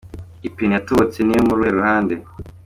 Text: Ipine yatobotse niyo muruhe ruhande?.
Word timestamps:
Ipine 0.47 0.73
yatobotse 0.75 1.17
niyo 1.21 1.41
muruhe 1.47 1.71
ruhande?. 1.77 2.13